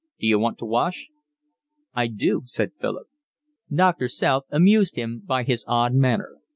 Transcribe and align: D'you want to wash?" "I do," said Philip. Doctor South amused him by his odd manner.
D'you 0.19 0.39
want 0.39 0.57
to 0.57 0.65
wash?" 0.65 1.09
"I 1.93 2.07
do," 2.07 2.41
said 2.45 2.71
Philip. 2.81 3.05
Doctor 3.71 4.07
South 4.07 4.45
amused 4.49 4.95
him 4.95 5.21
by 5.23 5.43
his 5.43 5.63
odd 5.67 5.93
manner. 5.93 6.37